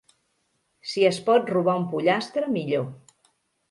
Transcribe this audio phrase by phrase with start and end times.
[0.93, 2.93] Si es pot robar un pollastre, millor.